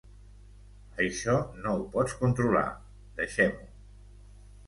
[1.03, 2.63] Això no ho pots controlar…
[3.21, 3.69] deixem-ho.